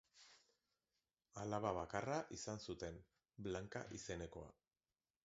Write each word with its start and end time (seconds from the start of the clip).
Alaba 1.41 1.73
bakarra 1.79 2.17
izan 2.37 2.63
zuten, 2.65 2.97
Blanka 3.49 3.85
izenekoa. 3.99 4.49